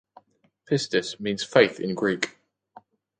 Pistis 0.65 1.19
means 1.19 1.43
"faith" 1.43 1.79
in 1.79 1.93
Greek. 1.93 2.35